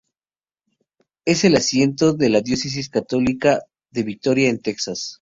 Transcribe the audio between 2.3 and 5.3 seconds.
Diócesis Católica de Victoria en Texas.